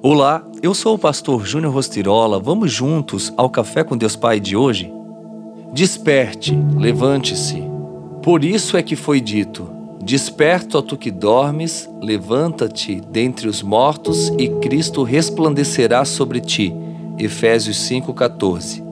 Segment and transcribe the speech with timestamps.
[0.00, 2.38] Olá, eu sou o pastor Júnior Rostirola.
[2.38, 4.92] Vamos juntos ao Café com Deus Pai de hoje?
[5.72, 7.64] Desperte, levante-se.
[8.22, 9.68] Por isso é que foi dito:
[10.00, 16.72] Desperta, tu que dormes, levanta-te dentre os mortos e Cristo resplandecerá sobre ti.
[17.18, 18.84] Efésios 5:14.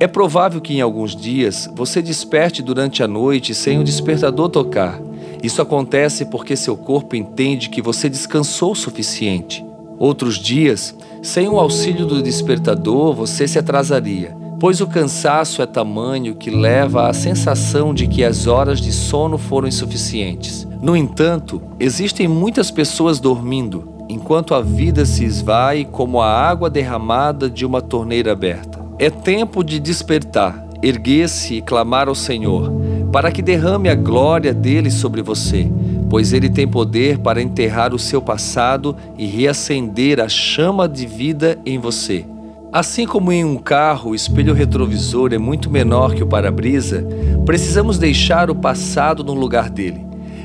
[0.00, 4.98] É provável que em alguns dias você desperte durante a noite sem o despertador tocar.
[5.42, 9.65] Isso acontece porque seu corpo entende que você descansou o suficiente.
[9.98, 16.34] Outros dias, sem o auxílio do despertador, você se atrasaria, pois o cansaço é tamanho
[16.34, 20.66] que leva à sensação de que as horas de sono foram insuficientes.
[20.82, 27.48] No entanto, existem muitas pessoas dormindo, enquanto a vida se esvai como a água derramada
[27.48, 28.78] de uma torneira aberta.
[28.98, 32.70] É tempo de despertar, erguer-se e clamar ao Senhor,
[33.10, 35.70] para que derrame a glória dele sobre você
[36.08, 41.58] pois ele tem poder para enterrar o seu passado e reacender a chama de vida
[41.64, 42.24] em você.
[42.72, 47.06] Assim como em um carro o espelho retrovisor é muito menor que o para-brisa,
[47.44, 50.04] precisamos deixar o passado no lugar dele,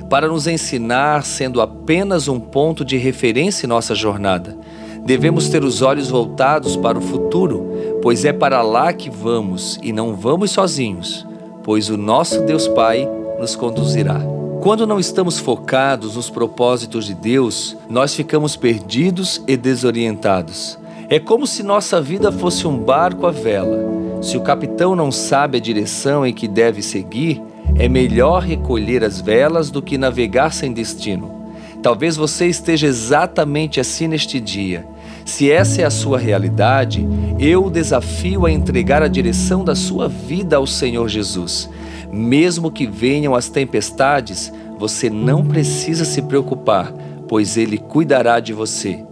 [0.10, 4.58] para nos ensinar sendo apenas um ponto de referência em nossa jornada.
[5.04, 9.92] Devemos ter os olhos voltados para o futuro, pois é para lá que vamos e
[9.92, 11.28] não vamos sozinhos,
[11.64, 13.08] pois o nosso Deus Pai
[13.40, 14.41] nos conduzirá.
[14.62, 20.78] Quando não estamos focados nos propósitos de Deus, nós ficamos perdidos e desorientados.
[21.10, 24.22] É como se nossa vida fosse um barco à vela.
[24.22, 27.42] Se o capitão não sabe a direção em que deve seguir,
[27.76, 31.42] é melhor recolher as velas do que navegar sem destino.
[31.82, 34.86] Talvez você esteja exatamente assim neste dia.
[35.32, 37.08] Se essa é a sua realidade,
[37.40, 41.70] eu o desafio a entregar a direção da sua vida ao Senhor Jesus.
[42.12, 46.92] Mesmo que venham as tempestades, você não precisa se preocupar,
[47.30, 49.06] pois Ele cuidará de você.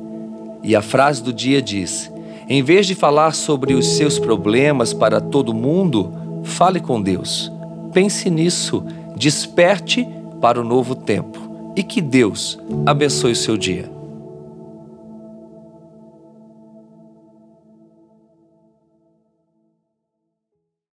[0.61, 2.11] E a frase do dia diz:
[2.49, 6.11] em vez de falar sobre os seus problemas para todo mundo,
[6.43, 7.49] fale com Deus.
[7.93, 8.83] Pense nisso,
[9.15, 10.05] desperte
[10.41, 11.39] para o novo tempo.
[11.77, 13.98] E que Deus abençoe o seu dia.